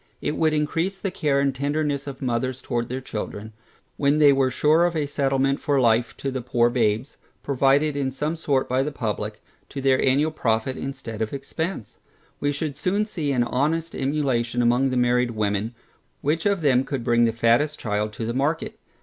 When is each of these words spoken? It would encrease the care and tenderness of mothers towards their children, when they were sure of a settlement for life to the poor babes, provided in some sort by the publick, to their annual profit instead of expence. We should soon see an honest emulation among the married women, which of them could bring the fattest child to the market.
It 0.19 0.35
would 0.35 0.51
encrease 0.51 0.97
the 0.97 1.11
care 1.11 1.39
and 1.39 1.53
tenderness 1.53 2.07
of 2.07 2.23
mothers 2.23 2.59
towards 2.59 2.87
their 2.89 3.01
children, 3.01 3.53
when 3.97 4.17
they 4.17 4.33
were 4.33 4.49
sure 4.49 4.83
of 4.85 4.95
a 4.95 5.05
settlement 5.05 5.59
for 5.59 5.79
life 5.79 6.17
to 6.17 6.31
the 6.31 6.41
poor 6.41 6.71
babes, 6.71 7.17
provided 7.43 7.95
in 7.95 8.09
some 8.09 8.35
sort 8.35 8.67
by 8.67 8.81
the 8.81 8.91
publick, 8.91 9.43
to 9.69 9.79
their 9.79 10.03
annual 10.03 10.31
profit 10.31 10.75
instead 10.75 11.21
of 11.21 11.33
expence. 11.33 11.99
We 12.39 12.51
should 12.51 12.75
soon 12.75 13.05
see 13.05 13.31
an 13.31 13.43
honest 13.43 13.93
emulation 13.93 14.63
among 14.63 14.89
the 14.89 14.97
married 14.97 15.29
women, 15.35 15.75
which 16.21 16.47
of 16.47 16.61
them 16.61 16.83
could 16.83 17.03
bring 17.03 17.25
the 17.25 17.31
fattest 17.31 17.77
child 17.79 18.11
to 18.13 18.25
the 18.25 18.33
market. 18.33 18.79